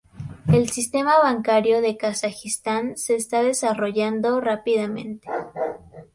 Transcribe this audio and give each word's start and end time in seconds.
El 0.51 0.71
sistema 0.71 1.19
bancario 1.19 1.79
de 1.79 1.95
Kazajistán 1.95 2.97
se 2.97 3.13
está 3.13 3.43
desarrollando 3.43 4.41
rápidamente. 4.41 5.29